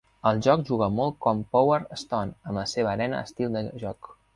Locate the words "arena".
2.99-3.25